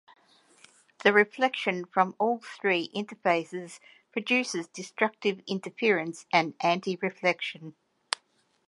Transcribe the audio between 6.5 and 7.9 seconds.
anti-reflection.